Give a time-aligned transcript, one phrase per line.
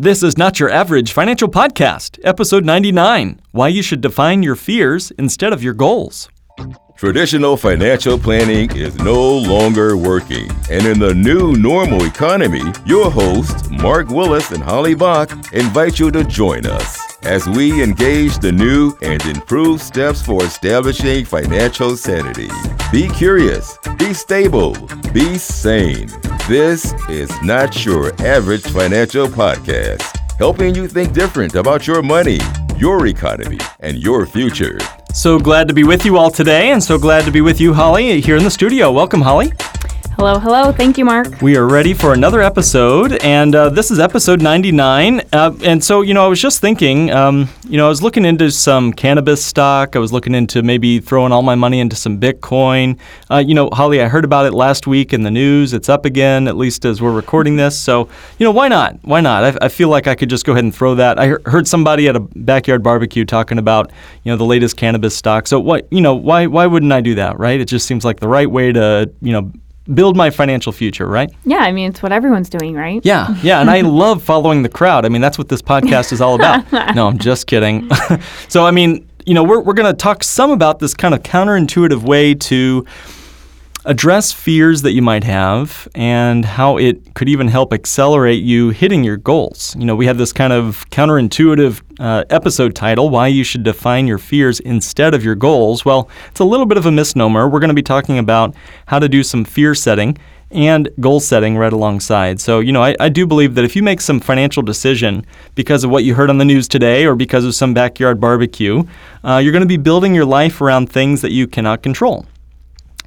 [0.00, 5.10] This is Not Your Average Financial Podcast, episode 99 Why You Should Define Your Fears
[5.18, 6.28] Instead of Your Goals.
[6.96, 10.48] Traditional financial planning is no longer working.
[10.70, 16.12] And in the new normal economy, your hosts, Mark Willis and Holly Bach, invite you
[16.12, 22.48] to join us as we engage the new and improved steps for establishing financial sanity.
[22.92, 24.76] Be curious, be stable,
[25.12, 26.08] be sane.
[26.48, 32.40] This is not your average financial podcast, helping you think different about your money,
[32.76, 34.78] your economy, and your future.
[35.12, 37.74] So glad to be with you all today, and so glad to be with you,
[37.74, 38.92] Holly, here in the studio.
[38.92, 39.52] Welcome, Holly.
[40.18, 40.72] Hello, hello.
[40.72, 41.40] Thank you, Mark.
[41.40, 45.22] We are ready for another episode, and uh, this is episode 99.
[45.32, 48.24] Uh, and so, you know, I was just thinking, um, you know, I was looking
[48.24, 49.94] into some cannabis stock.
[49.94, 52.98] I was looking into maybe throwing all my money into some Bitcoin.
[53.30, 55.72] Uh, you know, Holly, I heard about it last week in the news.
[55.72, 57.78] It's up again, at least as we're recording this.
[57.78, 58.08] So,
[58.40, 58.98] you know, why not?
[59.02, 59.44] Why not?
[59.44, 61.20] I, I feel like I could just go ahead and throw that.
[61.20, 63.92] I heard somebody at a backyard barbecue talking about,
[64.24, 65.46] you know, the latest cannabis stock.
[65.46, 67.60] So, what, you know, why why wouldn't I do that, right?
[67.60, 69.52] It just seems like the right way to, you know
[69.94, 71.30] build my financial future, right?
[71.44, 73.00] Yeah, I mean, it's what everyone's doing, right?
[73.04, 73.60] Yeah, yeah.
[73.60, 75.04] And I love following the crowd.
[75.04, 76.70] I mean, that's what this podcast is all about.
[76.94, 77.88] no, I'm just kidding.
[78.48, 81.22] so, I mean, you know, we're, we're going to talk some about this kind of
[81.22, 82.86] counterintuitive way to
[83.88, 89.02] address fears that you might have and how it could even help accelerate you hitting
[89.02, 89.74] your goals.
[89.78, 94.06] You know, we have this kind of counterintuitive uh, episode title, Why You Should Define
[94.06, 95.86] Your Fears Instead of Your Goals.
[95.86, 97.48] Well, it's a little bit of a misnomer.
[97.48, 98.54] We're going to be talking about
[98.86, 100.18] how to do some fear setting
[100.50, 102.42] and goal setting right alongside.
[102.42, 105.82] So, you know, I, I do believe that if you make some financial decision because
[105.82, 108.84] of what you heard on the news today or because of some backyard barbecue,
[109.24, 112.26] uh, you're going to be building your life around things that you cannot control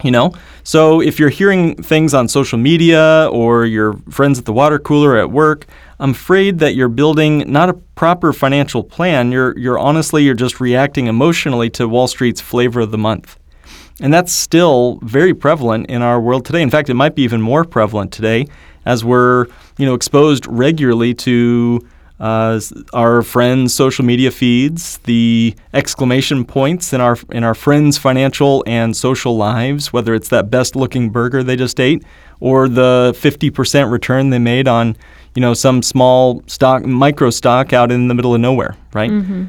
[0.04, 0.34] you know?
[0.64, 5.18] So if you're hearing things on social media or your friends at the water cooler
[5.18, 5.66] at work
[6.00, 9.32] i'm afraid that you're building not a proper financial plan.
[9.32, 13.38] You're you're honestly you're just reacting emotionally to wall street's flavor of the month.
[14.02, 16.64] And that's still very prevalent in our world today.
[16.64, 18.48] In fact it might be even more prevalent today
[18.86, 19.46] as we're
[19.78, 21.88] you know exposed regularly to
[22.22, 22.59] uh,
[22.94, 28.96] our friends' social media feeds, the exclamation points in our in our friends' financial and
[28.96, 32.04] social lives, whether it's that best-looking burger they just ate
[32.40, 34.96] or the 50% return they made on,
[35.36, 39.12] you know, some small stock, micro stock out in the middle of nowhere, right?
[39.12, 39.46] Mm-hmm.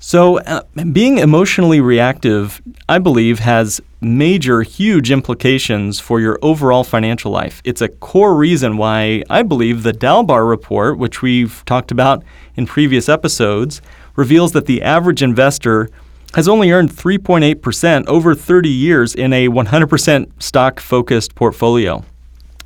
[0.00, 7.32] So, uh, being emotionally reactive, I believe, has major, huge implications for your overall financial
[7.32, 7.60] life.
[7.64, 12.22] It's a core reason why I believe the Dalbar report, which we've talked about
[12.54, 13.82] in previous episodes,
[14.14, 15.90] reveals that the average investor
[16.34, 22.04] has only earned 3.8% over 30 years in a 100% stock focused portfolio.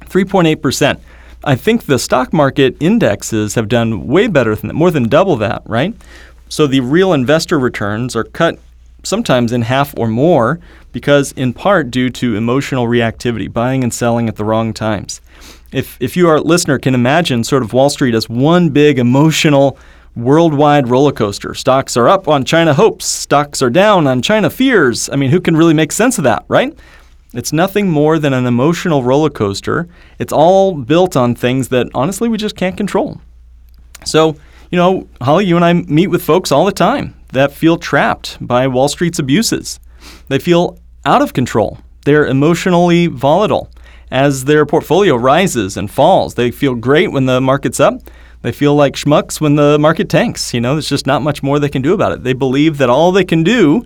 [0.04, 1.00] 3.8%.
[1.44, 5.36] I think the stock market indexes have done way better than that, more than double
[5.36, 5.94] that, right?
[6.52, 8.58] So the real investor returns are cut
[9.02, 10.60] sometimes in half or more
[10.92, 15.22] because in part due to emotional reactivity, buying and selling at the wrong times.
[15.72, 19.78] If, if you, our listener, can imagine sort of Wall Street as one big emotional
[20.14, 21.54] worldwide roller coaster.
[21.54, 25.08] Stocks are up on China hopes, stocks are down on China fears.
[25.08, 26.78] I mean, who can really make sense of that, right?
[27.32, 29.88] It's nothing more than an emotional roller coaster.
[30.18, 33.22] It's all built on things that honestly we just can't control.
[34.04, 34.36] So,
[34.72, 38.38] you know, Holly, you and I meet with folks all the time that feel trapped
[38.40, 39.78] by Wall Street's abuses.
[40.28, 41.78] They feel out of control.
[42.06, 43.70] They're emotionally volatile.
[44.10, 48.00] As their portfolio rises and falls, they feel great when the market's up.
[48.40, 50.54] They feel like schmucks when the market tanks.
[50.54, 52.24] You know, there's just not much more they can do about it.
[52.24, 53.84] They believe that all they can do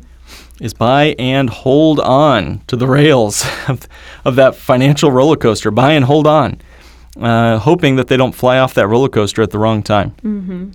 [0.61, 3.89] is buy and hold on to the rails of,
[4.25, 5.73] of that financial roller coaster.
[5.73, 6.61] Buy and hold on
[7.21, 10.13] uh, hoping that they don't fly off that roller coaster at the wrong time.
[10.23, 10.71] Mm-hmm.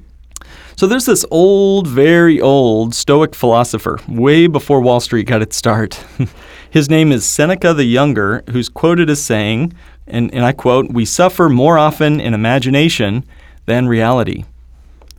[0.75, 6.03] So there's this old, very old Stoic philosopher, way before Wall Street got its start.
[6.71, 9.73] His name is Seneca the Younger, who's quoted as saying,
[10.07, 13.25] and, and I quote, We suffer more often in imagination
[13.65, 14.45] than reality.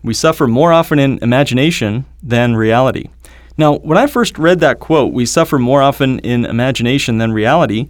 [0.03, 3.11] We suffer more often in imagination than reality.
[3.57, 7.89] Now, when I first read that quote, we suffer more often in imagination than reality,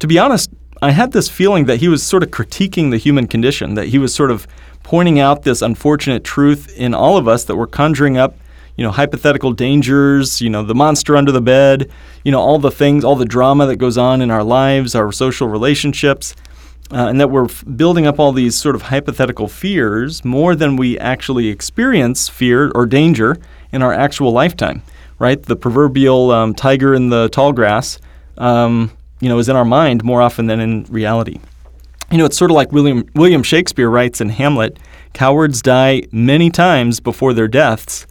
[0.00, 0.50] to be honest,
[0.84, 3.96] I had this feeling that he was sort of critiquing the human condition, that he
[3.96, 4.46] was sort of
[4.82, 8.36] pointing out this unfortunate truth in all of us that we're conjuring up,
[8.76, 11.90] you know, hypothetical dangers, you know, the monster under the bed,
[12.22, 15.10] you know, all the things, all the drama that goes on in our lives, our
[15.10, 16.36] social relationships,
[16.92, 20.76] uh, and that we're f- building up all these sort of hypothetical fears more than
[20.76, 23.38] we actually experience fear or danger
[23.72, 24.82] in our actual lifetime,
[25.18, 25.44] right?
[25.44, 27.98] The proverbial um, tiger in the tall grass.
[28.36, 28.90] Um,
[29.24, 31.40] you know, is in our mind more often than in reality.
[32.10, 34.78] You know, it's sort of like William, William Shakespeare writes in Hamlet
[35.14, 38.06] Cowards die many times before their deaths.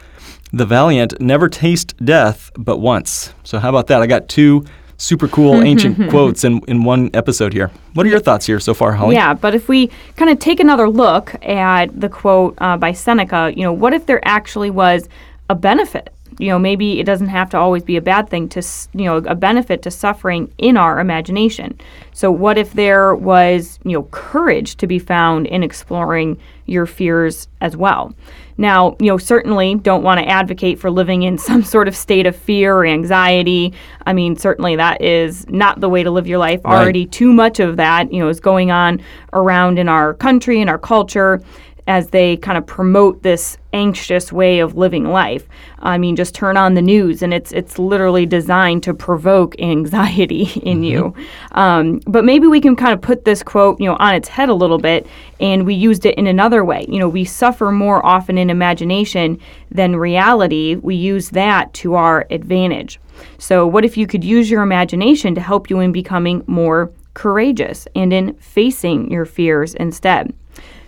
[0.51, 3.31] The valiant never taste death but once.
[3.43, 4.01] So, how about that?
[4.01, 4.65] I got two
[4.97, 7.69] super cool ancient quotes in, in one episode here.
[7.93, 9.13] What are your thoughts here so far, Holly?
[9.13, 13.53] Yeah, but if we kind of take another look at the quote uh, by Seneca,
[13.55, 15.07] you know, what if there actually was
[15.53, 16.11] a benefit?
[16.39, 18.63] You know, maybe it doesn't have to always be a bad thing to,
[18.93, 21.79] you know, a benefit to suffering in our imagination.
[22.11, 27.47] So, what if there was, you know, courage to be found in exploring your fears
[27.61, 28.15] as well?
[28.57, 32.25] Now, you know, certainly don't want to advocate for living in some sort of state
[32.25, 33.71] of fear or anxiety.
[34.07, 36.61] I mean, certainly that is not the way to live your life.
[36.65, 36.81] Right.
[36.81, 39.01] Already too much of that, you know, is going on
[39.33, 41.43] around in our country and our culture
[41.87, 45.47] as they kind of promote this anxious way of living life.
[45.79, 50.43] I mean, just turn on the news and it's it's literally designed to provoke anxiety
[50.63, 51.13] in you.
[51.51, 54.49] Um, but maybe we can kind of put this quote, you know, on its head
[54.49, 55.07] a little bit,
[55.39, 56.85] and we used it in another way.
[56.87, 59.39] You know, we suffer more often in imagination
[59.71, 60.75] than reality.
[60.75, 62.99] We use that to our advantage.
[63.37, 67.87] So, what if you could use your imagination to help you in becoming more courageous
[67.95, 70.33] and in facing your fears instead?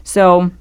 [0.04, 0.52] So,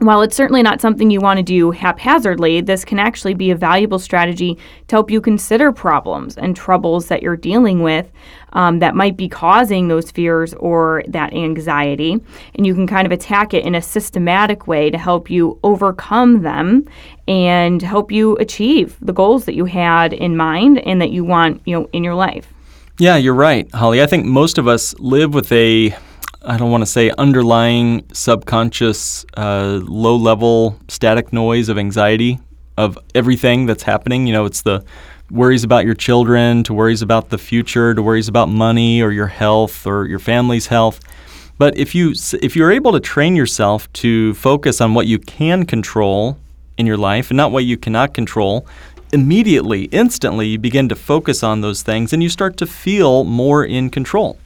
[0.00, 3.56] while it's certainly not something you want to do haphazardly, this can actually be a
[3.56, 4.58] valuable strategy
[4.88, 8.10] to help you consider problems and troubles that you're dealing with
[8.54, 12.20] um, that might be causing those fears or that anxiety.
[12.56, 16.42] And you can kind of attack it in a systematic way to help you overcome
[16.42, 16.88] them
[17.28, 21.62] and help you achieve the goals that you had in mind and that you want,
[21.64, 22.52] you know, in your life.
[22.98, 24.02] Yeah, you're right, Holly.
[24.02, 25.96] I think most of us live with a,
[26.46, 32.38] I don't want to say underlying subconscious, uh, low level static noise of anxiety
[32.76, 34.26] of everything that's happening.
[34.26, 34.84] You know, it's the
[35.30, 39.26] worries about your children, to worries about the future, to worries about money or your
[39.26, 41.00] health or your family's health.
[41.56, 42.12] But if you
[42.42, 46.36] if you're able to train yourself to focus on what you can control
[46.76, 48.66] in your life and not what you cannot control,
[49.14, 53.64] immediately, instantly, you begin to focus on those things and you start to feel more
[53.64, 54.38] in control.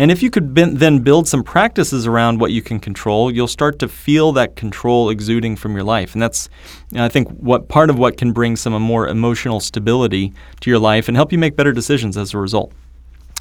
[0.00, 3.78] And if you could then build some practices around what you can control, you'll start
[3.80, 6.14] to feel that control exuding from your life.
[6.14, 6.48] And that's,
[6.96, 11.06] I think, what part of what can bring some more emotional stability to your life
[11.08, 12.72] and help you make better decisions as a result.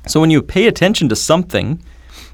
[0.06, 1.81] So when you pay attention to something,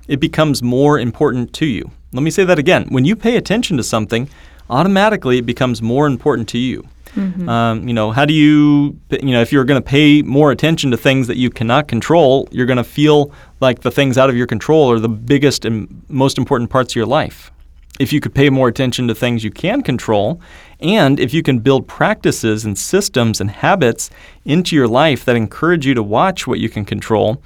[0.08, 1.92] it becomes more important to you.
[2.12, 2.88] Let me say that again.
[2.90, 4.28] When you pay attention to something,
[4.72, 6.84] automatically it becomes more important to you.
[7.16, 10.92] Um, you know, how do you, you know, if you're going to pay more attention
[10.92, 13.32] to things that you cannot control, you're going to feel
[13.62, 16.96] like the things out of your control are the biggest and most important parts of
[16.96, 17.52] your life.
[17.98, 20.42] If you could pay more attention to things you can control,
[20.82, 24.10] and if you can build practices and systems and habits
[24.44, 27.42] into your life that encourage you to watch what you can control,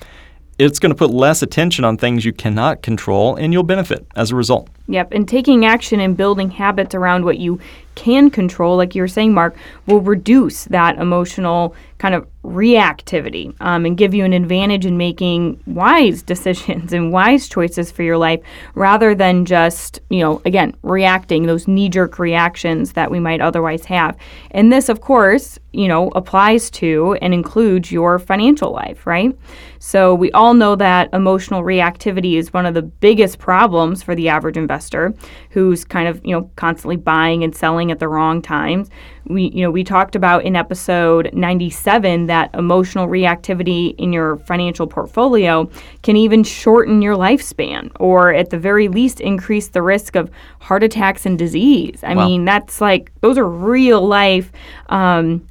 [0.57, 4.31] it's going to put less attention on things you cannot control, and you'll benefit as
[4.31, 4.69] a result.
[4.88, 7.60] Yep, and taking action and building habits around what you
[8.00, 13.86] can control, like you were saying, Mark, will reduce that emotional kind of reactivity um,
[13.86, 18.40] and give you an advantage in making wise decisions and wise choices for your life
[18.74, 23.84] rather than just, you know, again, reacting those knee jerk reactions that we might otherwise
[23.84, 24.18] have.
[24.52, 29.38] And this, of course, you know, applies to and includes your financial life, right?
[29.80, 34.30] So we all know that emotional reactivity is one of the biggest problems for the
[34.30, 35.13] average investor
[35.52, 38.90] who's kind of, you know, constantly buying and selling at the wrong times.
[39.26, 44.88] We, you know, we talked about in episode 97 that emotional reactivity in your financial
[44.88, 45.69] portfolio
[46.04, 50.84] can even shorten your lifespan or at the very least increase the risk of heart
[50.84, 52.04] attacks and disease.
[52.04, 52.28] I Wow.
[52.28, 54.52] mean, that's like those are real life
[54.90, 55.46] um,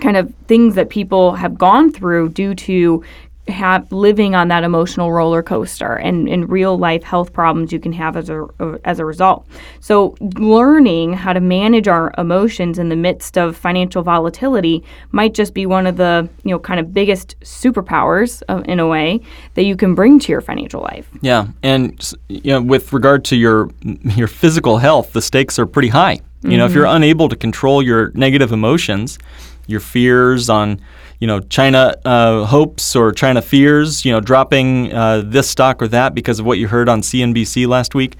[0.00, 3.02] kind of things that people have gone through due to
[3.48, 7.92] have living on that emotional roller coaster and, and real life health problems you can
[7.92, 8.46] have as a
[8.84, 9.46] as a result.
[9.80, 15.54] So learning how to manage our emotions in the midst of financial volatility might just
[15.54, 19.20] be one of the you know kind of biggest superpowers uh, in a way
[19.54, 21.08] that you can bring to your financial life.
[21.20, 25.88] Yeah, and you know, with regard to your your physical health, the stakes are pretty
[25.88, 26.20] high.
[26.42, 29.18] You know, if you're unable to control your negative emotions,
[29.66, 30.80] your fears on,
[31.20, 35.88] you know, China uh, hopes or China fears, you know, dropping uh, this stock or
[35.88, 38.16] that because of what you heard on CNBC last week,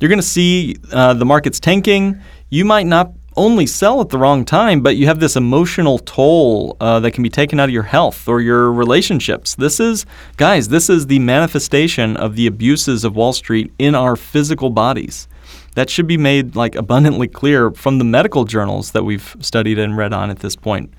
[0.00, 2.20] you're going to see uh, the markets tanking.
[2.48, 6.76] You might not only sell at the wrong time, but you have this emotional toll
[6.80, 9.54] uh, that can be taken out of your health or your relationships.
[9.54, 10.04] This is,
[10.36, 15.28] guys, this is the manifestation of the abuses of Wall Street in our physical bodies.
[15.74, 19.96] That should be made like abundantly clear from the medical journals that we've studied and
[19.96, 20.92] read on at this point.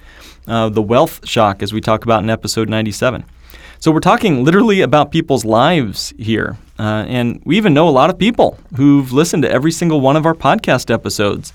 [0.47, 3.23] Uh, the wealth shock, as we talk about in episode 97.
[3.79, 6.57] So we're talking literally about people's lives here.
[6.77, 10.15] Uh, and we even know a lot of people who've listened to every single one
[10.15, 11.53] of our podcast episodes.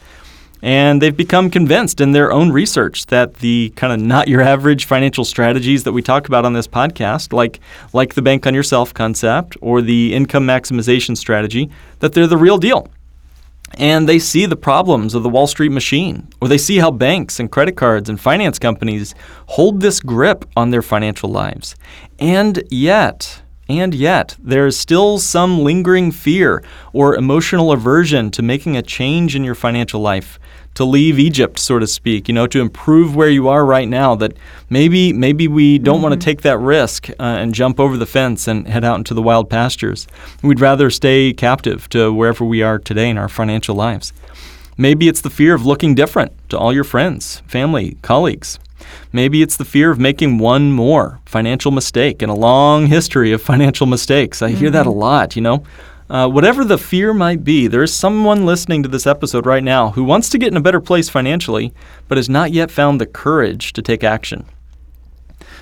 [0.62, 4.86] And they've become convinced in their own research that the kind of not your average
[4.86, 7.60] financial strategies that we talk about on this podcast, like
[7.92, 12.58] like the bank on yourself concept or the income maximization strategy, that they're the real
[12.58, 12.88] deal.
[13.74, 17.40] And they see the problems of the Wall Street machine, or they see how banks
[17.40, 19.14] and credit cards and finance companies
[19.46, 21.74] hold this grip on their financial lives.
[22.18, 28.76] And yet, and yet, there is still some lingering fear or emotional aversion to making
[28.76, 30.38] a change in your financial life,
[30.76, 34.14] to leave Egypt, so to speak, you know, to improve where you are right now.
[34.14, 34.34] That
[34.70, 36.02] maybe maybe we don't mm-hmm.
[36.04, 39.14] want to take that risk uh, and jump over the fence and head out into
[39.14, 40.06] the wild pastures.
[40.42, 44.12] We'd rather stay captive to wherever we are today in our financial lives.
[44.78, 48.58] Maybe it's the fear of looking different to all your friends, family, colleagues.
[49.12, 53.40] Maybe it's the fear of making one more financial mistake in a long history of
[53.42, 54.42] financial mistakes.
[54.42, 54.58] I mm-hmm.
[54.58, 54.98] hear that a mm-hmm.
[54.98, 55.64] lot, you know.
[56.08, 59.90] Uh, whatever the fear might be, there is someone listening to this episode right now
[59.90, 61.72] who wants to get in a better place financially,
[62.06, 64.46] but has not yet found the courage to take action.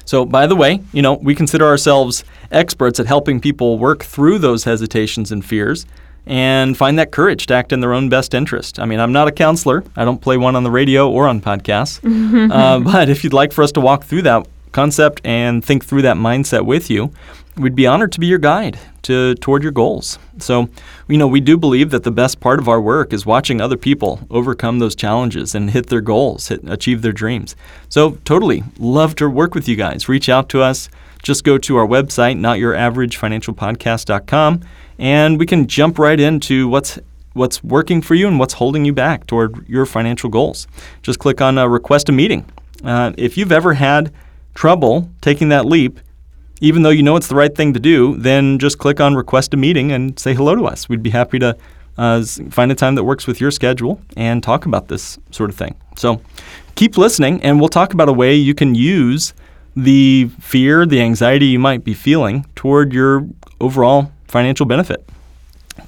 [0.05, 4.39] So, by the way, you know, we consider ourselves experts at helping people work through
[4.39, 5.87] those hesitations and fears
[6.27, 8.79] and find that courage to act in their own best interest.
[8.79, 9.85] I mean, I'm not a counselor.
[9.97, 12.01] I don't play one on the radio or on podcasts.
[12.51, 16.03] uh, but if you'd like for us to walk through that concept and think through
[16.03, 17.13] that mindset with you,
[17.57, 20.19] we'd be honored to be your guide to toward your goals.
[20.39, 20.69] So,
[21.09, 23.77] you know, we do believe that the best part of our work is watching other
[23.77, 27.55] people overcome those challenges and hit their goals, hit, achieve their dreams.
[27.89, 30.09] So, totally love to work with you guys.
[30.09, 30.89] Reach out to us.
[31.23, 34.61] Just go to our website, notyouraverageFinancialPodcast.com
[34.99, 36.99] and we can jump right into what's
[37.33, 40.69] what's working for you and what's holding you back toward your financial goals.
[41.03, 42.45] Just click on uh, request a meeting.
[42.85, 44.13] Uh, if you've ever had
[44.55, 45.99] trouble taking that leap,
[46.65, 49.53] even though you know it's the right thing to do, then just click on request
[49.53, 50.89] a meeting and say hello to us.
[50.89, 51.55] We'd be happy to
[51.99, 55.57] uh, find a time that works with your schedule and talk about this sort of
[55.57, 55.75] thing.
[55.97, 56.23] So
[56.75, 59.35] keep listening, and we'll talk about a way you can use
[59.77, 63.27] the fear, the anxiety you might be feeling toward your
[63.61, 65.07] overall financial benefit.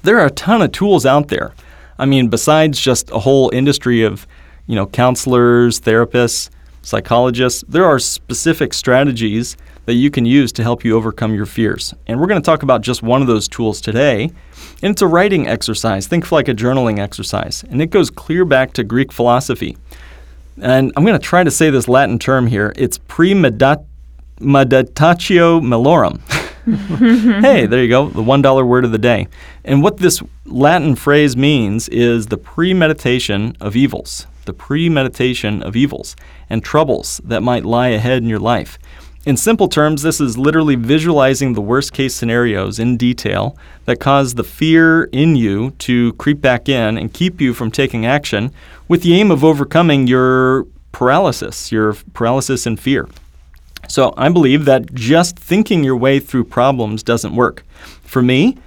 [0.03, 1.55] There are a ton of tools out there.
[1.97, 4.27] I mean, besides just a whole industry of,
[4.67, 6.51] you know, counselors, therapists,
[6.83, 11.93] psychologists, there are specific strategies that you can use to help you overcome your fears.
[12.07, 14.23] And we're going to talk about just one of those tools today.
[14.83, 16.07] And it's a writing exercise.
[16.07, 17.63] Think of like a journaling exercise.
[17.69, 19.77] And it goes clear back to Greek philosophy.
[20.61, 22.73] And I'm going to try to say this Latin term here.
[22.75, 23.85] It's premeditatio
[24.41, 26.19] malorum.
[27.41, 29.29] hey, there you go, the $1 word of the day.
[29.63, 36.17] And what this Latin phrase means is the premeditation of evils, the premeditation of evils
[36.49, 38.77] and troubles that might lie ahead in your life.
[39.27, 44.35] In simple terms, this is literally visualizing the worst case scenarios in detail that cause
[44.35, 48.53] the fear in you to creep back in and keep you from taking action
[48.87, 53.09] with the aim of overcoming your paralysis, your paralysis and fear.
[53.89, 57.65] So I believe that just thinking your way through problems doesn't work.
[58.03, 58.57] For me,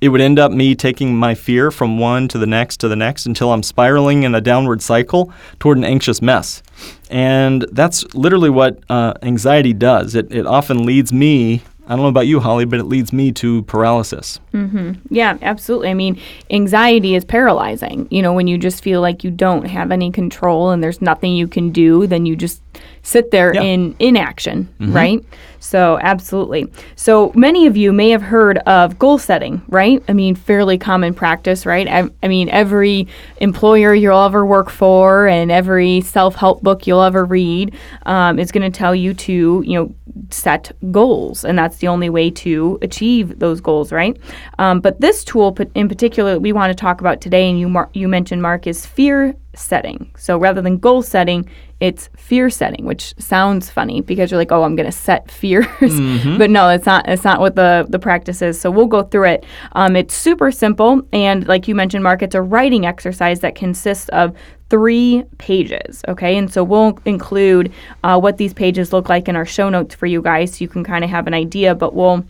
[0.00, 2.96] it would end up me taking my fear from one to the next to the
[2.96, 6.62] next until I'm spiraling in a downward cycle toward an anxious mess.
[7.10, 10.14] And that's literally what uh, anxiety does.
[10.14, 13.30] It, it often leads me I don't know about you, Holly, but it leads me
[13.32, 14.40] to paralysis.
[14.52, 14.94] Mm-hmm.
[15.08, 15.88] Yeah, absolutely.
[15.90, 18.08] I mean, anxiety is paralyzing.
[18.10, 21.36] You know, when you just feel like you don't have any control and there's nothing
[21.36, 22.60] you can do, then you just
[23.02, 23.62] sit there yeah.
[23.62, 24.92] in inaction, mm-hmm.
[24.92, 25.24] right?
[25.60, 26.70] So, absolutely.
[26.94, 30.02] So, many of you may have heard of goal setting, right?
[30.08, 31.88] I mean, fairly common practice, right?
[31.88, 37.02] I, I mean, every employer you'll ever work for and every self help book you'll
[37.02, 39.94] ever read um, is going to tell you to, you know,
[40.30, 41.44] set goals.
[41.44, 44.16] And that's the only way to achieve those goals, right?
[44.58, 47.68] Um, but this tool in particular that we want to talk about today, and you,
[47.68, 50.10] mar- you mentioned, Mark, is fear setting.
[50.16, 54.62] So rather than goal setting, it's fear setting, which sounds funny because you're like, oh,
[54.62, 56.38] I'm going to set fears, mm-hmm.
[56.38, 57.08] but no, it's not.
[57.08, 58.60] It's not what the the practice is.
[58.60, 59.44] So we'll go through it.
[59.72, 64.08] Um, it's super simple, and like you mentioned, Mark, it's a writing exercise that consists
[64.10, 64.34] of
[64.68, 66.02] three pages.
[66.08, 69.94] Okay, and so we'll include uh, what these pages look like in our show notes
[69.94, 71.74] for you guys, so you can kind of have an idea.
[71.74, 72.24] But we'll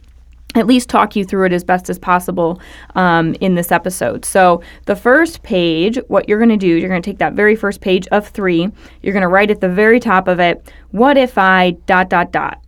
[0.57, 2.61] at least talk you through it as best as possible
[2.95, 4.25] um, in this episode.
[4.25, 7.55] So, the first page, what you're going to do, you're going to take that very
[7.55, 8.71] first page of three,
[9.03, 12.33] you're going to write at the very top of it, what if I dot, dot,
[12.33, 12.61] dot?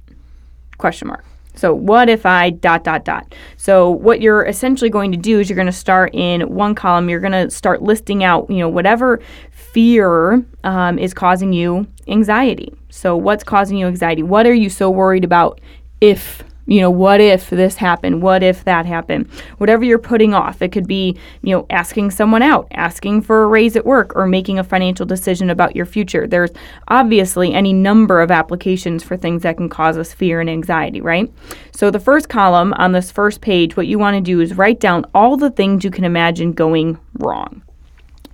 [0.76, 1.24] Question mark.
[1.58, 3.34] So, what if I dot, dot, dot?
[3.56, 7.08] So, what you're essentially going to do is you're going to start in one column,
[7.08, 12.72] you're going to start listing out, you know, whatever fear um, is causing you anxiety.
[12.90, 14.22] So, what's causing you anxiety?
[14.22, 15.60] What are you so worried about
[16.00, 18.20] if You know, what if this happened?
[18.20, 19.30] What if that happened?
[19.56, 23.46] Whatever you're putting off, it could be, you know, asking someone out, asking for a
[23.46, 26.26] raise at work, or making a financial decision about your future.
[26.26, 26.50] There's
[26.88, 31.32] obviously any number of applications for things that can cause us fear and anxiety, right?
[31.72, 34.78] So, the first column on this first page, what you want to do is write
[34.78, 37.62] down all the things you can imagine going wrong.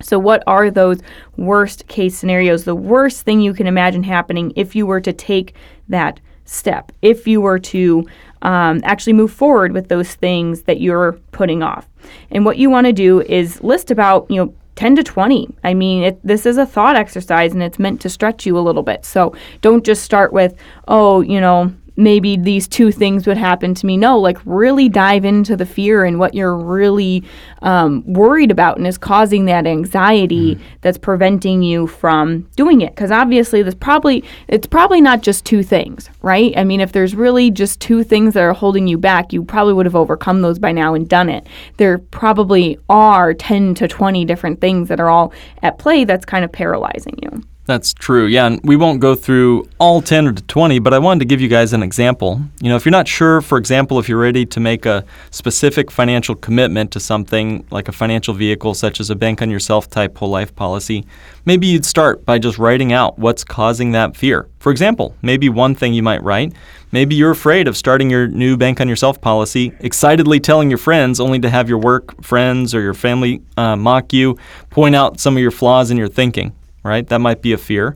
[0.01, 0.99] So, what are those
[1.37, 2.65] worst case scenarios?
[2.65, 5.55] The worst thing you can imagine happening if you were to take
[5.87, 8.05] that step, if you were to
[8.41, 11.89] um, actually move forward with those things that you're putting off.
[12.31, 15.55] And what you want to do is list about, you know, 10 to 20.
[15.63, 18.59] I mean, it, this is a thought exercise and it's meant to stretch you a
[18.59, 19.05] little bit.
[19.05, 20.55] So don't just start with,
[20.87, 23.97] oh, you know, maybe these two things would happen to me.
[23.97, 27.23] No, like really dive into the fear and what you're really
[27.61, 30.61] um, worried about and is causing that anxiety mm.
[30.81, 32.93] that's preventing you from doing it.
[32.95, 36.53] Because obviously, this probably it's probably not just two things, right?
[36.57, 39.73] I mean, if there's really just two things that are holding you back, you probably
[39.73, 41.47] would have overcome those by now and done it.
[41.77, 45.33] There probably are 10 to 20 different things that are all
[45.63, 47.43] at play that's kind of paralyzing you.
[47.65, 48.27] That's true.
[48.27, 51.41] Yeah, and we won't go through all 10 or 20, but I wanted to give
[51.41, 52.39] you guys an example.
[52.61, 55.89] You know, if you're not sure, for example, if you're ready to make a specific
[55.89, 60.15] financial commitment to something like a financial vehicle such as a bank on yourself type
[60.15, 61.07] whole life policy,
[61.45, 64.47] maybe you'd start by just writing out what's causing that fear.
[64.59, 66.53] For example, maybe one thing you might write,
[66.91, 71.19] maybe you're afraid of starting your new bank on yourself policy, excitedly telling your friends
[71.19, 74.37] only to have your work friends or your family uh, mock you,
[74.69, 76.53] point out some of your flaws in your thinking
[76.85, 77.07] right?
[77.07, 77.95] That might be a fear.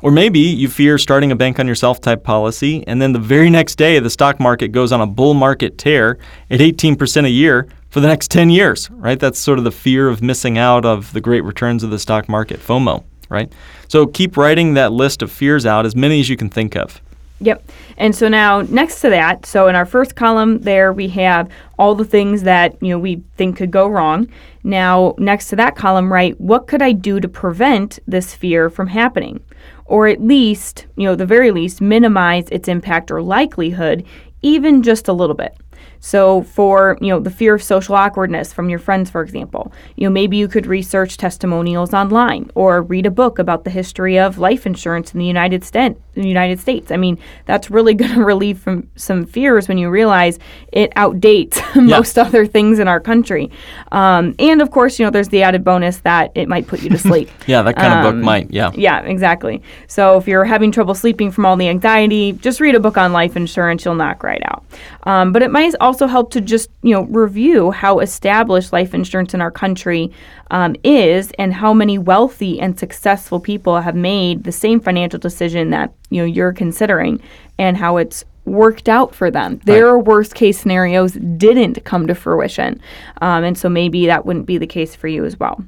[0.00, 3.50] Or maybe you fear starting a bank on yourself type policy, and then the very
[3.50, 6.18] next day the stock market goes on a bull market tear
[6.50, 9.20] at 18% a year for the next 10 years, right?
[9.20, 12.28] That's sort of the fear of missing out of the great returns of the stock
[12.28, 13.52] market, FOMO, right?
[13.86, 17.00] So keep writing that list of fears out, as many as you can think of.
[17.42, 17.70] Yep.
[17.96, 21.96] And so now next to that, so in our first column there we have all
[21.96, 24.28] the things that, you know, we think could go wrong.
[24.62, 28.86] Now next to that column, right, what could I do to prevent this fear from
[28.86, 29.42] happening?
[29.86, 34.04] Or at least, you know, the very least minimize its impact or likelihood
[34.42, 35.56] even just a little bit.
[36.04, 40.04] So for, you know, the fear of social awkwardness from your friends, for example, you
[40.04, 44.36] know, maybe you could research testimonials online or read a book about the history of
[44.36, 46.00] life insurance in the United States.
[46.14, 46.90] The United States.
[46.90, 50.38] I mean, that's really going to relieve from some fears when you realize
[50.72, 52.24] it outdates most yeah.
[52.24, 53.50] other things in our country.
[53.90, 56.90] Um, and of course, you know, there's the added bonus that it might put you
[56.90, 57.30] to sleep.
[57.46, 58.50] yeah, that kind um, of book might.
[58.50, 58.70] Yeah.
[58.74, 59.62] Yeah, exactly.
[59.86, 63.12] So if you're having trouble sleeping from all the anxiety, just read a book on
[63.12, 63.84] life insurance.
[63.84, 64.64] You'll knock right out.
[65.04, 69.34] Um, but it might also help to just you know review how established life insurance
[69.34, 70.10] in our country
[70.52, 75.70] um, is and how many wealthy and successful people have made the same financial decision
[75.70, 77.20] that you know you're considering
[77.58, 79.60] and how it's worked out for them.
[79.64, 80.04] Their right.
[80.04, 82.80] worst case scenarios didn't come to fruition,
[83.20, 85.64] um, and so maybe that wouldn't be the case for you as well.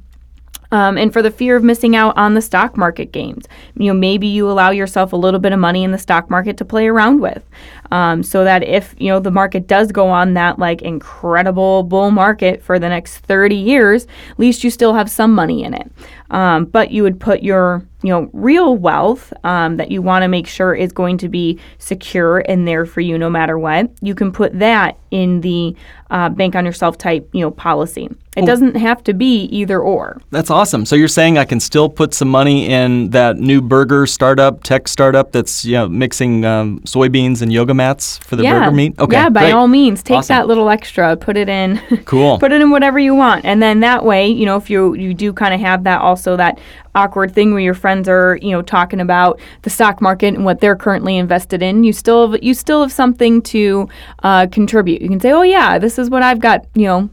[0.71, 3.47] Um, and for the fear of missing out on the stock market gains.
[3.77, 6.57] You know, maybe you allow yourself a little bit of money in the stock market
[6.57, 7.43] to play around with,
[7.91, 12.11] um, so that if you know the market does go on that like incredible bull
[12.11, 15.91] market for the next 30 years, at least you still have some money in it.
[16.31, 20.27] Um, but you would put your you know real wealth um, that you want to
[20.27, 23.89] make sure is going to be secure and there for you no matter what.
[24.01, 25.75] You can put that in the
[26.09, 28.09] uh, bank on yourself type you know policy.
[28.35, 28.45] It oh.
[28.45, 30.21] doesn't have to be either or.
[30.29, 30.85] That's awesome.
[30.85, 34.87] So you're saying I can still put some money in that new burger startup, tech
[34.87, 38.59] startup that's you know mixing um, soybeans and yoga mats for the yeah.
[38.59, 38.99] burger meat?
[38.99, 39.15] Okay.
[39.15, 39.51] Yeah, by great.
[39.51, 40.35] all means, take awesome.
[40.35, 41.81] that little extra, put it in.
[42.05, 42.37] Cool.
[42.39, 45.13] put it in whatever you want, and then that way, you know, if you you
[45.13, 46.59] do kind of have that also that
[46.93, 50.61] awkward thing where your friends are, you know, talking about the stock market and what
[50.61, 53.87] they're currently invested in, you still have, you still have something to
[54.23, 55.01] uh, contribute.
[55.01, 57.09] You can say, oh yeah, this is what I've got, you know,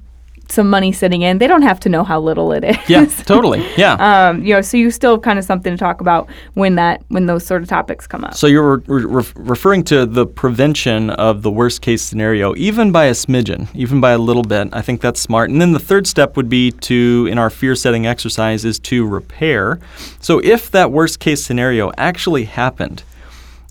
[0.52, 1.38] some money sitting in.
[1.38, 2.76] They don't have to know how little it is.
[2.88, 3.66] Yeah, totally.
[3.76, 3.94] Yeah.
[4.28, 7.02] um, you know, so you still have kind of something to talk about when that
[7.08, 8.34] when those sort of topics come up.
[8.34, 13.06] So you're re- re- referring to the prevention of the worst case scenario, even by
[13.06, 14.68] a smidgen, even by a little bit.
[14.72, 15.50] I think that's smart.
[15.50, 19.06] And then the third step would be to, in our fear setting exercise, is to
[19.06, 19.80] repair.
[20.20, 23.02] So if that worst case scenario actually happened,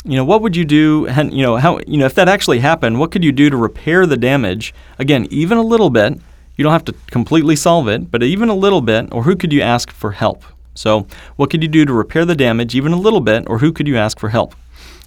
[0.03, 1.05] you know, what would you do?
[1.07, 3.57] And you know, how you know if that actually happened, what could you do to
[3.57, 4.73] repair the damage?
[4.97, 6.19] Again, even a little bit
[6.55, 9.53] you don't have to completely solve it, but even a little bit, or who could
[9.53, 10.43] you ask for help?
[10.73, 13.71] So, what could you do to repair the damage, even a little bit, or who
[13.71, 14.55] could you ask for help?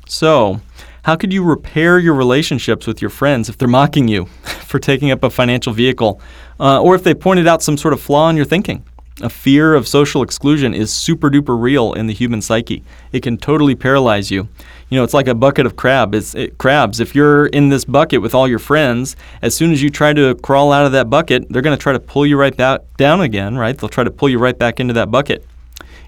[0.07, 0.61] So,
[1.05, 5.11] how could you repair your relationships with your friends if they're mocking you for taking
[5.11, 6.21] up a financial vehicle,
[6.61, 8.85] uh, or if they pointed out some sort of flaw in your thinking?
[9.21, 12.83] A fear of social exclusion is super duper real in the human psyche.
[13.13, 14.49] It can totally paralyze you.
[14.89, 16.17] You know, it's like a bucket of crab.
[16.17, 16.99] It's, it, crabs.
[16.99, 20.35] If you're in this bucket with all your friends, as soon as you try to
[20.37, 23.21] crawl out of that bucket, they're going to try to pull you right back down
[23.21, 23.79] again, right?
[23.79, 25.47] They'll try to pull you right back into that bucket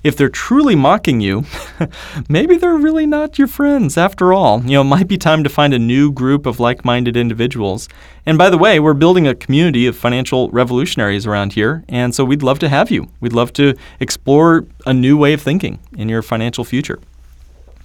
[0.07, 1.45] if they're truly mocking you,
[2.29, 4.63] maybe they're really not your friends after all.
[4.63, 7.89] You know, it might be time to find a new group of like minded individuals.
[8.25, 12.25] And by the way, we're building a community of financial revolutionaries around here, and so
[12.25, 13.09] we'd love to have you.
[13.19, 17.01] We'd love to explore a new way of thinking in your financial future.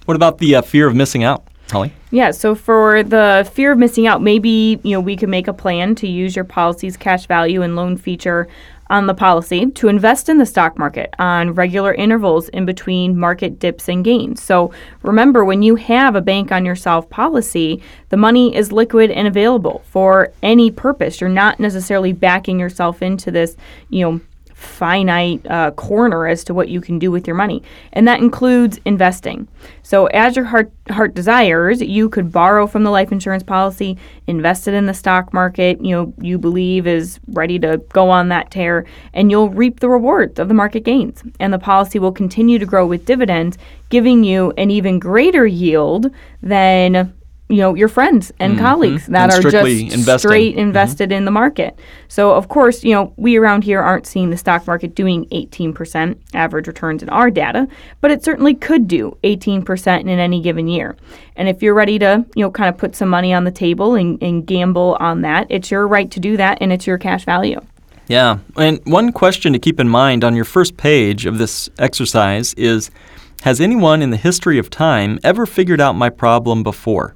[0.04, 1.44] What about the uh, fear of missing out?
[1.72, 1.92] Holly?
[2.12, 5.52] Yeah, so for the fear of missing out, maybe you know we could make a
[5.52, 8.46] plan to use your policy's cash value and loan feature
[8.92, 13.58] on the policy to invest in the stock market on regular intervals in between market
[13.58, 14.42] dips and gains.
[14.42, 14.70] So
[15.02, 19.82] remember, when you have a bank on yourself policy, the money is liquid and available
[19.86, 21.22] for any purpose.
[21.22, 23.56] You're not necessarily backing yourself into this,
[23.88, 24.20] you know,
[24.62, 28.78] finite uh, corner as to what you can do with your money, and that includes
[28.84, 29.48] investing.
[29.82, 34.68] So, as your heart heart desires, you could borrow from the life insurance policy, invest
[34.68, 35.84] it in the stock market.
[35.84, 39.88] You know, you believe is ready to go on that tear, and you'll reap the
[39.88, 41.22] rewards of the market gains.
[41.40, 46.10] And the policy will continue to grow with dividends, giving you an even greater yield
[46.42, 47.12] than
[47.48, 48.64] you know your friends and mm-hmm.
[48.64, 50.18] colleagues that and are just investing.
[50.18, 50.60] straight mm-hmm.
[50.60, 51.18] invested mm-hmm.
[51.18, 51.78] in the market.
[52.08, 56.18] So of course, you know, we around here aren't seeing the stock market doing 18%
[56.34, 57.68] average returns in our data,
[58.00, 60.96] but it certainly could do 18% in any given year.
[61.36, 63.94] And if you're ready to, you know, kind of put some money on the table
[63.94, 67.24] and, and gamble on that, it's your right to do that and it's your cash
[67.24, 67.60] value.
[68.08, 68.38] Yeah.
[68.56, 72.90] And one question to keep in mind on your first page of this exercise is
[73.42, 77.14] Has anyone in the history of time ever figured out my problem before?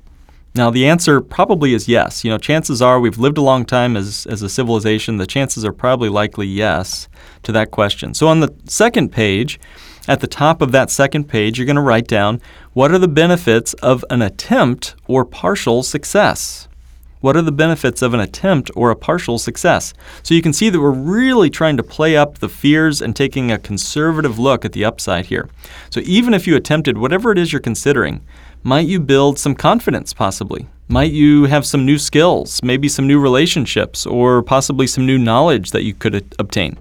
[0.56, 2.24] Now, the answer probably is yes.
[2.24, 5.18] You know, chances are we've lived a long time as, as a civilization.
[5.18, 7.08] The chances are probably likely yes
[7.42, 8.14] to that question.
[8.14, 9.60] So, on the second page,
[10.08, 12.40] at the top of that second page, you're going to write down
[12.72, 16.68] what are the benefits of an attempt or partial success?
[17.20, 19.92] What are the benefits of an attempt or a partial success?
[20.22, 23.50] So you can see that we're really trying to play up the fears and taking
[23.50, 25.50] a conservative look at the upside here.
[25.90, 28.24] So even if you attempted whatever it is you're considering,
[28.66, 30.66] might you build some confidence possibly?
[30.88, 35.70] Might you have some new skills, maybe some new relationships, or possibly some new knowledge
[35.70, 36.76] that you could a- obtain?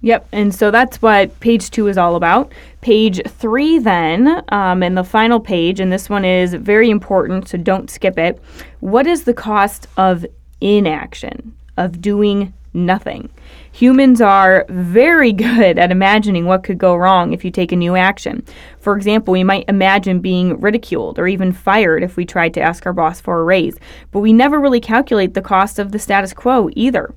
[0.00, 2.50] Yep, and so that's what page two is all about.
[2.80, 7.58] Page three, then, um, and the final page, and this one is very important, so
[7.58, 8.42] don't skip it.
[8.80, 10.26] What is the cost of
[10.60, 13.30] inaction, of doing nothing?
[13.74, 17.96] Humans are very good at imagining what could go wrong if you take a new
[17.96, 18.44] action.
[18.78, 22.86] For example, we might imagine being ridiculed or even fired if we tried to ask
[22.86, 23.76] our boss for a raise,
[24.12, 27.12] but we never really calculate the cost of the status quo either,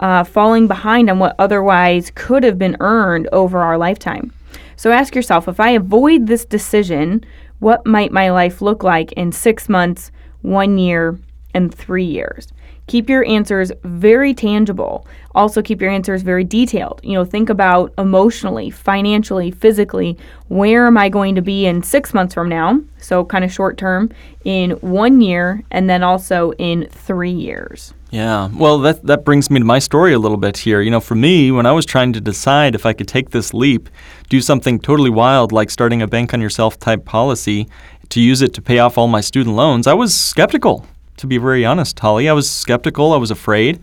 [0.00, 4.32] uh, falling behind on what otherwise could have been earned over our lifetime.
[4.74, 7.24] So ask yourself if I avoid this decision,
[7.60, 10.10] what might my life look like in six months,
[10.42, 11.20] one year,
[11.54, 12.48] and three years?
[12.90, 15.06] Keep your answers very tangible.
[15.36, 17.00] Also, keep your answers very detailed.
[17.04, 22.12] You know, think about emotionally, financially, physically, where am I going to be in six
[22.12, 22.80] months from now?
[22.98, 24.10] So, kind of short term,
[24.44, 27.94] in one year, and then also in three years.
[28.10, 30.80] Yeah, well, that, that brings me to my story a little bit here.
[30.80, 33.54] You know, for me, when I was trying to decide if I could take this
[33.54, 33.88] leap,
[34.28, 37.68] do something totally wild like starting a bank on yourself type policy
[38.08, 40.84] to use it to pay off all my student loans, I was skeptical
[41.20, 42.28] to be very honest, Holly.
[42.28, 43.78] I was skeptical, I was afraid.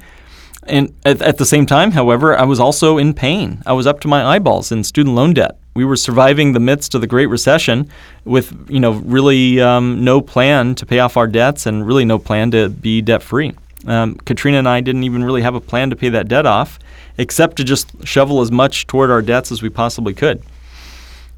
[0.63, 3.62] And at, at, the same time, however, I was also in pain.
[3.65, 5.58] I was up to my eyeballs in student loan debt.
[5.76, 7.89] We were surviving the midst of the Great Recession
[8.26, 12.19] with, you know, really um, no plan to pay off our debts and really no
[12.19, 13.54] plan to be debt free.
[13.86, 16.80] Um, Katrina and I didn't even really have a plan to pay that debt off,
[17.17, 20.41] except to just shovel as much toward our debts as we possibly could.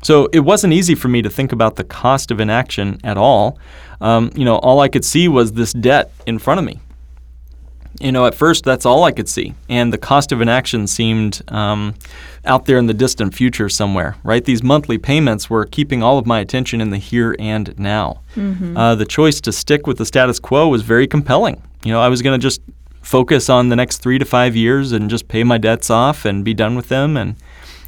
[0.01, 3.59] So it wasn't easy for me to think about the cost of inaction at all.
[4.01, 6.79] Um, you know, all I could see was this debt in front of me.
[7.99, 11.41] You know, at first that's all I could see, and the cost of inaction seemed
[11.49, 11.95] um,
[12.45, 14.15] out there in the distant future somewhere.
[14.23, 14.45] Right?
[14.45, 18.21] These monthly payments were keeping all of my attention in the here and now.
[18.35, 18.77] Mm-hmm.
[18.77, 21.61] Uh, the choice to stick with the status quo was very compelling.
[21.83, 22.61] You know, I was going to just
[23.01, 26.45] focus on the next three to five years and just pay my debts off and
[26.45, 27.35] be done with them and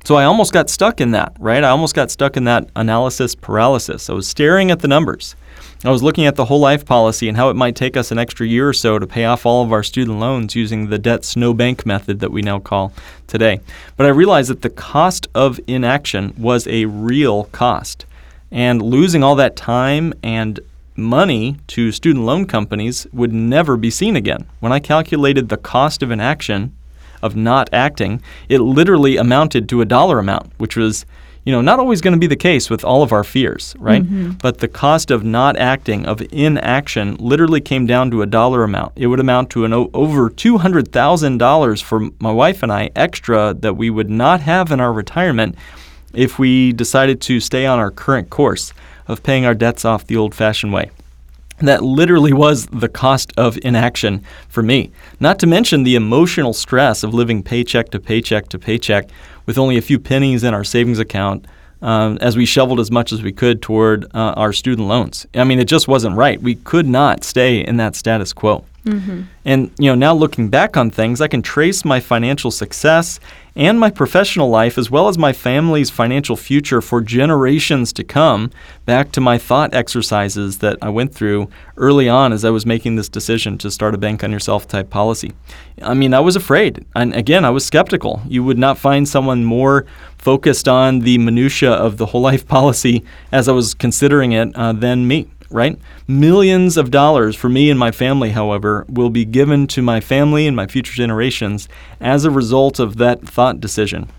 [0.04, 1.64] so I almost got stuck in that, right?
[1.64, 4.10] I almost got stuck in that analysis paralysis.
[4.10, 5.36] I was staring at the numbers.
[5.84, 8.20] I was looking at the whole life policy and how it might take us an
[8.20, 11.26] extra year or so to pay off all of our student loans using the debt
[11.26, 12.94] snowbank method that we now call
[13.26, 13.60] today.
[13.98, 18.06] But I realized that the cost of inaction was a real cost.
[18.52, 20.60] And losing all that time and
[20.96, 24.46] money to student loan companies would never be seen again.
[24.60, 26.76] When I calculated the cost of inaction,
[27.22, 31.06] of not acting, it literally amounted to a dollar amount, which was
[31.44, 34.04] you know, not always going to be the case with all of our fears, right?
[34.04, 34.32] Mm-hmm.
[34.34, 38.94] But the cost of not acting, of inaction, literally came down to a dollar amount.
[38.96, 43.74] It would amount to an o- over $200,000 for my wife and I extra that
[43.74, 45.56] we would not have in our retirement
[46.14, 48.72] if we decided to stay on our current course
[49.08, 50.92] of paying our debts off the old fashioned way.
[51.62, 54.92] That literally was the cost of inaction for me.
[55.20, 59.10] Not to mention the emotional stress of living paycheck to paycheck to paycheck
[59.46, 61.46] with only a few pennies in our savings account
[61.82, 65.26] um, as we shoveled as much as we could toward uh, our student loans.
[65.34, 66.42] I mean, it just wasn't right.
[66.42, 68.66] We could not stay in that status quo.
[68.86, 69.22] Mm-hmm.
[69.46, 73.20] And you know, now looking back on things, I can trace my financial success
[73.56, 78.50] and my professional life as well as my family's financial future for generations to come
[78.86, 82.96] back to my thought exercises that I went through early on as I was making
[82.96, 85.34] this decision to start a bank on yourself type policy.
[85.82, 86.86] I mean, I was afraid.
[86.96, 88.22] And again, I was skeptical.
[88.28, 89.86] You would not find someone more
[90.18, 94.74] focused on the minutia of the whole life policy as I was considering it uh,
[94.74, 95.78] than me right?
[96.08, 100.48] Millions of dollars for me and my family, however, will be given to my family
[100.48, 101.68] and my future generations
[102.00, 104.10] as a result of that thought decision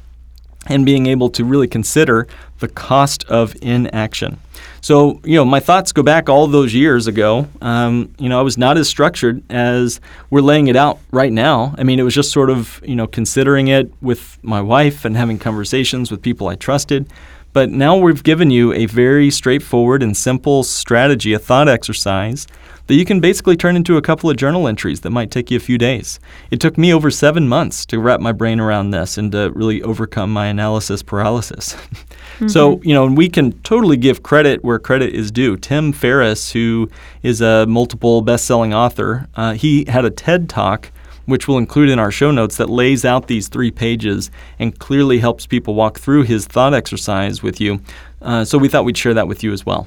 [0.66, 2.26] and being able to really consider
[2.60, 4.38] the cost of inaction.
[4.80, 7.48] So, you know, my thoughts go back all those years ago.
[7.60, 11.74] Um, you know, I was not as structured as we're laying it out right now.
[11.78, 15.16] I mean, it was just sort of, you know, considering it with my wife and
[15.16, 17.08] having conversations with people I trusted.
[17.52, 22.46] But now we've given you a very straightforward and simple strategy, a thought exercise
[22.86, 25.56] that you can basically turn into a couple of journal entries that might take you
[25.56, 26.18] a few days.
[26.50, 29.82] It took me over seven months to wrap my brain around this and to really
[29.82, 31.74] overcome my analysis paralysis.
[31.74, 32.48] mm-hmm.
[32.48, 35.56] So, you know, we can totally give credit where credit is due.
[35.56, 36.90] Tim Ferriss, who
[37.22, 40.90] is a multiple best selling author, uh, he had a TED talk
[41.26, 45.18] which we'll include in our show notes, that lays out these three pages and clearly
[45.18, 47.80] helps people walk through his thought exercise with you.
[48.20, 49.86] Uh, so we thought we'd share that with you as well.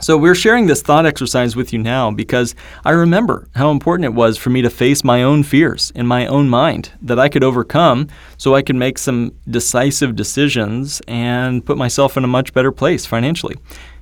[0.00, 4.14] So we're sharing this thought exercise with you now because I remember how important it
[4.14, 7.44] was for me to face my own fears in my own mind that I could
[7.44, 12.72] overcome so I could make some decisive decisions and put myself in a much better
[12.72, 13.56] place financially.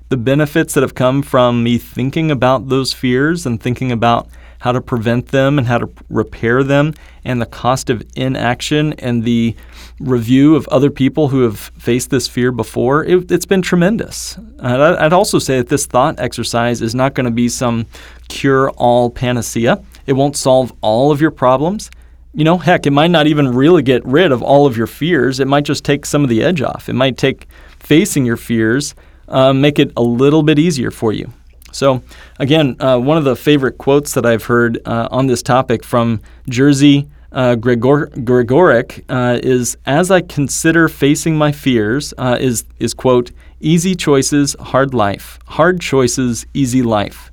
[0.08, 4.28] The benefits that have come from me thinking about those fears and thinking about
[4.60, 6.94] how to prevent them and how to repair them,
[7.24, 9.54] and the cost of inaction and the
[9.98, 14.38] review of other people who have faced this fear before, it, has been tremendous.
[14.60, 17.86] I'd also say that this thought exercise is not going to be some
[18.28, 19.82] cure all panacea.
[20.06, 21.90] It won't solve all of your problems.
[22.32, 25.40] You know, heck, it might not even really get rid of all of your fears.
[25.40, 26.88] It might just take some of the edge off.
[26.88, 28.94] It might take facing your fears,
[29.28, 31.32] uh, make it a little bit easier for you.
[31.72, 32.02] So,
[32.38, 36.20] again, uh, one of the favorite quotes that I've heard uh, on this topic from
[36.48, 42.94] Jerzy uh, Gregor- Gregorek uh, is, "As I consider facing my fears, uh, is is
[42.94, 43.30] quote
[43.60, 47.30] easy choices, hard life, hard choices, easy life."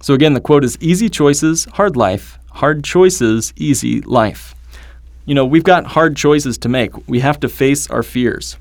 [0.00, 4.54] So again, the quote is easy choices, hard life, hard choices, easy life.
[5.26, 6.92] You know, we've got hard choices to make.
[7.08, 8.56] We have to face our fears.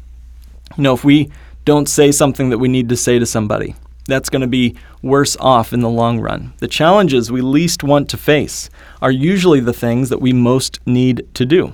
[0.78, 1.32] You know, if we
[1.64, 3.76] don't say something that we need to say to somebody,
[4.08, 6.54] that's going to be worse off in the long run.
[6.58, 8.70] The challenges we least want to face
[9.02, 11.74] are usually the things that we most need to do.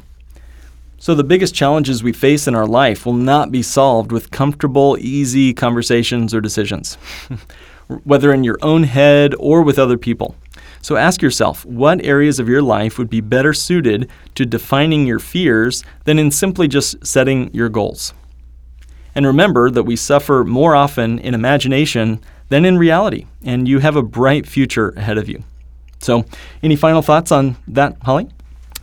[0.98, 4.98] So, the biggest challenges we face in our life will not be solved with comfortable,
[5.00, 6.94] easy conversations or decisions,
[8.04, 10.36] whether in your own head or with other people.
[10.84, 15.18] So, ask yourself what areas of your life would be better suited to defining your
[15.18, 18.14] fears than in simply just setting your goals.
[19.14, 22.20] And remember that we suffer more often in imagination
[22.50, 25.44] than in reality, and you have a bright future ahead of you.
[26.00, 26.26] So,
[26.64, 28.28] any final thoughts on that, Holly?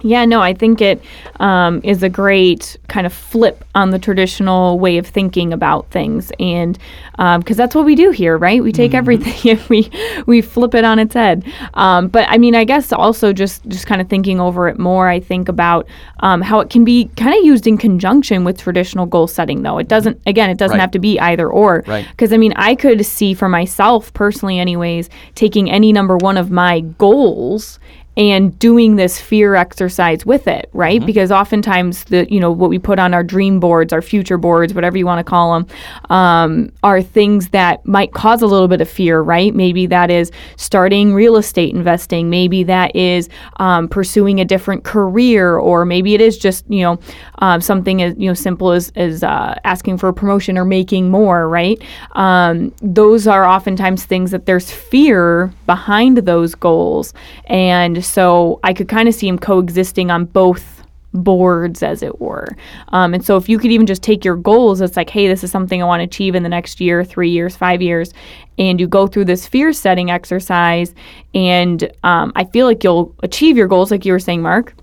[0.03, 1.03] Yeah, no, I think it
[1.41, 6.31] um, is a great kind of flip on the traditional way of thinking about things,
[6.39, 6.79] and
[7.13, 8.63] because um, that's what we do here, right?
[8.63, 8.97] We take mm-hmm.
[8.97, 9.91] everything and we
[10.27, 11.45] we flip it on its head.
[11.75, 15.09] Um, but I mean, I guess also just just kind of thinking over it more,
[15.09, 15.89] I think about
[16.21, 19.63] um, how it can be kind of used in conjunction with traditional goal setting.
[19.63, 20.81] Though it doesn't, again, it doesn't right.
[20.81, 21.83] have to be either or.
[21.83, 22.35] Because right.
[22.35, 26.81] I mean, I could see for myself personally, anyways, taking any number one of my
[26.81, 27.81] goals
[28.19, 30.99] and doing this fear exercise with it, right?
[30.99, 31.07] Mm-hmm.
[31.07, 34.75] Because oftentimes the you know what we put on our dream boards, our future boards,
[34.75, 35.67] whatever you want to call them,
[36.11, 39.55] um, are things that might cause a little bit of fear, right?
[39.55, 43.29] Maybe that is starting real estate investing, maybe that is
[43.59, 46.99] um, pursuing a different career, or maybe it is just you know
[47.39, 51.09] um, something as you know simple as as uh, asking for a promotion or making
[51.09, 51.81] more, right?
[52.13, 58.89] Um, those are oftentimes things that there's fear behind those goals, and so I could
[58.89, 60.79] kind of see him coexisting on both
[61.15, 62.49] boards, as it were.
[62.89, 65.43] Um, and so, if you could even just take your goals, it's like, hey, this
[65.43, 68.13] is something I want to achieve in the next year, three years, five years,
[68.59, 70.95] and you go through this fear setting exercise,
[71.35, 74.75] and um, I feel like you'll achieve your goals, like you were saying, Mark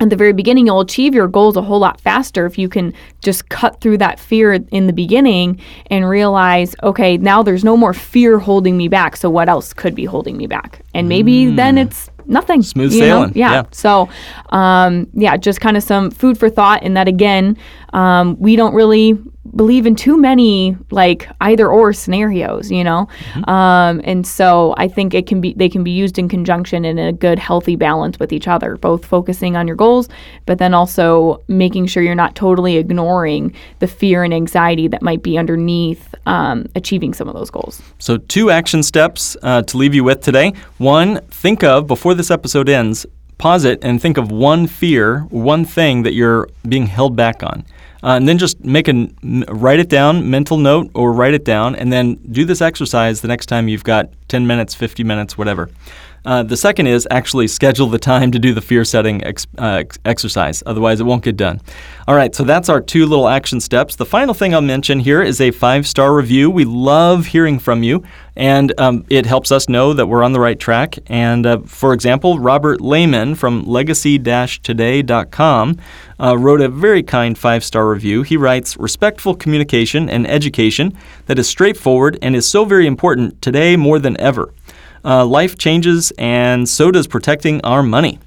[0.00, 2.92] at the very beginning, you'll achieve your goals a whole lot faster if you can
[3.20, 7.94] just cut through that fear in the beginning and realize, okay, now there's no more
[7.94, 9.16] fear holding me back.
[9.16, 10.80] So what else could be holding me back?
[10.94, 11.56] And maybe mm.
[11.56, 12.62] then it's nothing.
[12.62, 13.32] Smooth sailing.
[13.34, 13.52] Yeah.
[13.52, 13.62] yeah.
[13.72, 14.08] So,
[14.50, 16.82] um, yeah, just kind of some food for thought.
[16.82, 17.56] And that again,
[17.92, 19.18] um, we don't really
[19.56, 23.08] believe in too many like either or scenarios, you know.
[23.32, 23.50] Mm-hmm.
[23.50, 26.98] Um, and so I think it can be they can be used in conjunction in
[26.98, 30.08] a good healthy balance with each other, both focusing on your goals,
[30.46, 35.22] but then also making sure you're not totally ignoring the fear and anxiety that might
[35.22, 37.82] be underneath um, achieving some of those goals.
[37.98, 40.52] So two action steps uh, to leave you with today.
[40.78, 43.06] One, think of before this episode ends.
[43.38, 47.64] Pause it and think of one fear, one thing that you're being held back on.
[48.02, 49.08] Uh, and then just make a
[49.48, 53.28] write it down, mental note, or write it down, and then do this exercise the
[53.28, 55.70] next time you've got 10 minutes, 50 minutes, whatever.
[56.24, 59.80] Uh, the second is actually schedule the time to do the fear setting ex- uh,
[59.80, 60.62] ex- exercise.
[60.66, 61.60] Otherwise, it won't get done.
[62.06, 63.96] All right, so that's our two little action steps.
[63.96, 66.48] The final thing I'll mention here is a five star review.
[66.50, 68.04] We love hearing from you,
[68.36, 70.98] and um, it helps us know that we're on the right track.
[71.06, 75.78] And uh, for example, Robert Lehman from legacy today.com
[76.20, 78.22] uh, wrote a very kind five star review.
[78.22, 83.76] He writes Respectful communication and education that is straightforward and is so very important today
[83.76, 84.52] more than ever.
[85.04, 88.18] Uh, life changes, and so does protecting our money.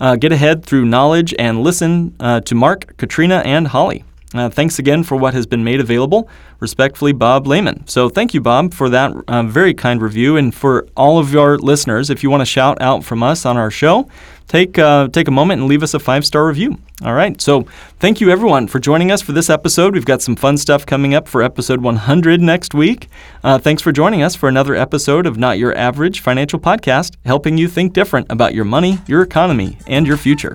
[0.00, 4.04] Uh, get ahead through knowledge and listen uh, to Mark, Katrina, and Holly.
[4.34, 6.28] Uh, thanks again for what has been made available.
[6.58, 7.86] Respectfully, Bob Lehman.
[7.86, 10.36] So, thank you, Bob, for that uh, very kind review.
[10.36, 13.56] And for all of your listeners, if you want to shout out from us on
[13.56, 14.08] our show,
[14.48, 16.78] take, uh, take a moment and leave us a five star review.
[17.04, 17.40] All right.
[17.40, 17.62] So,
[17.98, 19.94] thank you, everyone, for joining us for this episode.
[19.94, 23.08] We've got some fun stuff coming up for episode 100 next week.
[23.42, 27.58] Uh, thanks for joining us for another episode of Not Your Average Financial Podcast, helping
[27.58, 30.54] you think different about your money, your economy, and your future.